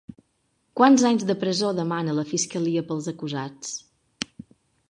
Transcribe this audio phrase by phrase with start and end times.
[0.79, 3.77] Quants anys de presó demana la fiscalia pels acusats?